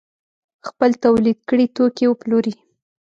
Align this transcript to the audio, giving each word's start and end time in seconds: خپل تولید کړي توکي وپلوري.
خپل 0.67 0.91
تولید 1.03 1.39
کړي 1.49 1.65
توکي 1.75 2.05
وپلوري. 2.07 2.53